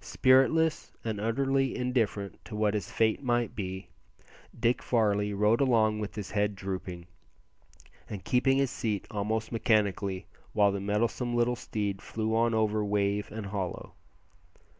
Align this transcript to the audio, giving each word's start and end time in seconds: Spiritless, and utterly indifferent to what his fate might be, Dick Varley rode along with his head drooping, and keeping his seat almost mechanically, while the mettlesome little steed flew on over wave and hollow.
Spiritless, 0.00 0.92
and 1.04 1.20
utterly 1.20 1.74
indifferent 1.74 2.38
to 2.44 2.54
what 2.54 2.74
his 2.74 2.88
fate 2.92 3.20
might 3.20 3.56
be, 3.56 3.88
Dick 4.60 4.80
Varley 4.80 5.34
rode 5.34 5.60
along 5.60 5.98
with 5.98 6.14
his 6.14 6.30
head 6.30 6.54
drooping, 6.54 7.08
and 8.08 8.22
keeping 8.22 8.58
his 8.58 8.70
seat 8.70 9.08
almost 9.10 9.50
mechanically, 9.50 10.26
while 10.52 10.70
the 10.70 10.78
mettlesome 10.80 11.34
little 11.34 11.56
steed 11.56 12.00
flew 12.00 12.32
on 12.32 12.54
over 12.54 12.84
wave 12.84 13.28
and 13.32 13.46
hollow. 13.46 13.94